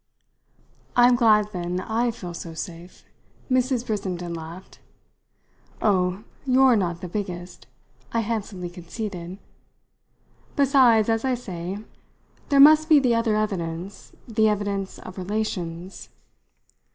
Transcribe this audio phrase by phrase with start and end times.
[0.95, 3.05] "I'm glad then I feel so safe!"
[3.51, 3.85] Mrs.
[3.85, 4.79] Brissenden laughed.
[5.79, 7.67] "Oh, you're not the biggest!"
[8.11, 9.37] I handsomely conceded.
[10.55, 11.77] "Besides, as I say,
[12.49, 16.09] there must be the other evidence the evidence of relations."